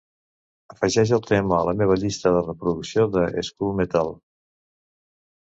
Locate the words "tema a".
1.31-1.67